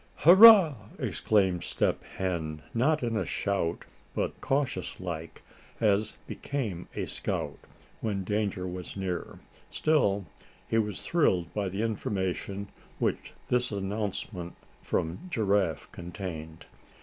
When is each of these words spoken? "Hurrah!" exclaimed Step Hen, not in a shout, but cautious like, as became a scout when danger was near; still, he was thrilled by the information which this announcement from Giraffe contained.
"Hurrah!" 0.15 0.77
exclaimed 0.97 1.63
Step 1.63 2.03
Hen, 2.15 2.63
not 2.73 3.03
in 3.03 3.15
a 3.15 3.23
shout, 3.23 3.85
but 4.15 4.41
cautious 4.41 4.99
like, 4.99 5.43
as 5.79 6.17
became 6.25 6.87
a 6.95 7.05
scout 7.05 7.59
when 7.99 8.23
danger 8.23 8.65
was 8.65 8.97
near; 8.97 9.37
still, 9.69 10.25
he 10.67 10.79
was 10.79 11.03
thrilled 11.03 11.53
by 11.53 11.69
the 11.69 11.83
information 11.83 12.69
which 12.97 13.33
this 13.49 13.69
announcement 13.69 14.55
from 14.81 15.27
Giraffe 15.29 15.87
contained. 15.91 16.65